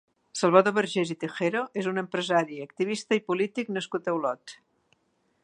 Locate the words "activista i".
2.65-3.25